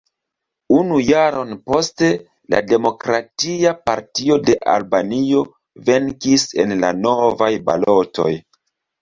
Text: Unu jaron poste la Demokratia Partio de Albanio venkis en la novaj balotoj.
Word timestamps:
Unu 0.75 0.95
jaron 1.09 1.51
poste 1.71 2.07
la 2.53 2.61
Demokratia 2.71 3.75
Partio 3.91 4.39
de 4.49 4.57
Albanio 4.77 5.45
venkis 5.91 6.49
en 6.65 6.75
la 6.87 6.91
novaj 7.05 7.53
balotoj. 7.71 8.29